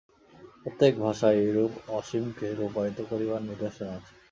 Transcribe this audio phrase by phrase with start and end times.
[0.61, 4.13] প্রত্যেক ভাষায় এইরূপ অসীমকে রূপায়িত করিবার নিদর্শন আছে।